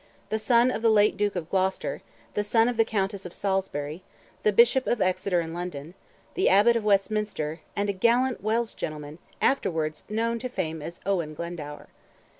the 0.29 0.39
son 0.39 0.71
of 0.71 0.81
the 0.81 0.89
late 0.89 1.15
Duke 1.15 1.35
of 1.35 1.47
Gloucester; 1.47 2.01
the 2.33 2.43
son 2.43 2.67
of 2.67 2.75
the 2.75 2.83
Countess 2.83 3.23
of 3.23 3.35
Salisbury; 3.35 4.01
the 4.41 4.51
Bishop 4.51 4.87
of 4.87 4.99
Exeter 4.99 5.41
and 5.41 5.53
London; 5.53 5.93
the 6.33 6.49
Abbot 6.49 6.75
of 6.75 6.83
Westminster, 6.83 7.59
and 7.75 7.87
a 7.87 7.93
gallant 7.93 8.41
Welsh 8.41 8.73
gentleman, 8.73 9.19
afterwards 9.43 10.03
known 10.09 10.39
to 10.39 10.49
fame 10.49 10.81
as 10.81 11.01
Owen 11.05 11.35
Glendower. 11.35 11.89